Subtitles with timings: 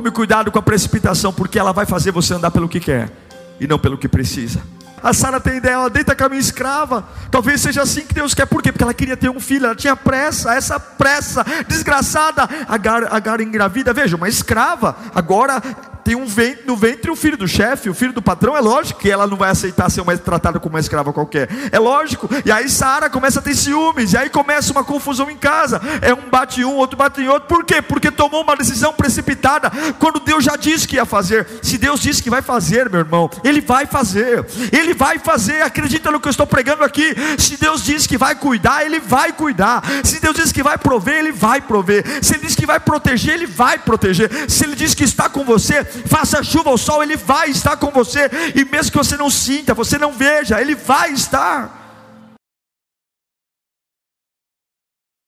[0.00, 3.12] Tome cuidado com a precipitação, porque ela vai fazer você andar pelo que quer
[3.60, 4.58] e não pelo que precisa.
[5.02, 7.06] A Sara tem ideia, ela deita com a minha escrava.
[7.30, 8.46] Talvez seja assim que Deus quer.
[8.46, 8.72] Por quê?
[8.72, 12.48] Porque ela queria ter um filho, ela tinha pressa, essa pressa desgraçada.
[12.66, 14.96] Agar engravida, veja, uma escrava.
[15.14, 15.62] Agora
[16.10, 18.98] tem um ventre, no ventre o filho do chefe, o filho do patrão, é lógico
[18.98, 21.48] que ela não vai aceitar ser uma, tratada como uma escrava qualquer.
[21.70, 22.28] É lógico.
[22.44, 25.80] E aí Sara começa a ter ciúmes, e aí começa uma confusão em casa.
[26.02, 27.46] É um bate um, outro bate em outro.
[27.46, 27.80] Por quê?
[27.80, 29.70] Porque tomou uma decisão precipitada
[30.00, 31.46] quando Deus já disse que ia fazer.
[31.62, 34.44] Se Deus disse que vai fazer, meu irmão, ele vai fazer.
[34.72, 35.62] Ele vai fazer.
[35.62, 37.14] Acredita no que eu estou pregando aqui.
[37.38, 39.80] Se Deus disse que vai cuidar, ele vai cuidar.
[40.02, 42.04] Se Deus disse que vai prover, ele vai prover.
[42.20, 44.30] Se ele disse que vai proteger, ele vai proteger.
[44.48, 47.90] Se ele disse que está com você, faça chuva ou sol, Ele vai estar com
[47.90, 51.79] você, e mesmo que você não sinta, você não veja, Ele vai estar.